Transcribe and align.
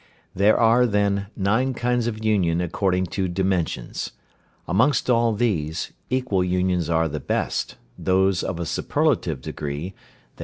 There 0.33 0.57
are 0.57 0.87
then, 0.87 1.27
nine 1.37 1.75
kinds 1.75 2.07
of 2.07 2.25
union 2.25 2.59
according 2.59 3.05
to 3.13 3.27
dimensions. 3.27 4.13
Amongst 4.67 5.11
all 5.11 5.31
these, 5.31 5.93
equal 6.09 6.43
unions 6.43 6.89
are 6.89 7.07
the 7.07 7.19
best, 7.19 7.75
those 7.99 8.41
of 8.41 8.59
a 8.59 8.65
superlative 8.65 9.41
degree, 9.41 9.93
_i. 10.39 10.39